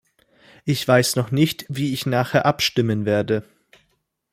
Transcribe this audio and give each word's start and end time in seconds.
Ich 0.65 0.87
weiß 0.87 1.15
noch 1.15 1.29
nicht, 1.29 1.63
wie 1.69 1.93
ich 1.93 2.07
nachher 2.07 2.47
abstimmen 2.47 3.05
werde. 3.05 3.43